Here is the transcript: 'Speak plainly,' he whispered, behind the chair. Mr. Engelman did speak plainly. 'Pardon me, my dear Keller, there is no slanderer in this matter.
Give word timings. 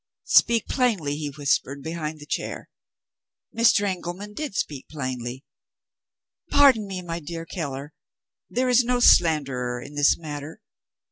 'Speak 0.23 0.65
plainly,' 0.67 1.15
he 1.15 1.29
whispered, 1.37 1.83
behind 1.83 2.19
the 2.19 2.25
chair. 2.25 2.71
Mr. 3.55 3.85
Engelman 3.87 4.33
did 4.33 4.55
speak 4.55 4.87
plainly. 4.89 5.45
'Pardon 6.49 6.87
me, 6.87 7.03
my 7.03 7.19
dear 7.19 7.45
Keller, 7.45 7.93
there 8.49 8.67
is 8.67 8.83
no 8.83 8.99
slanderer 8.99 9.79
in 9.79 9.93
this 9.93 10.17
matter. 10.17 10.59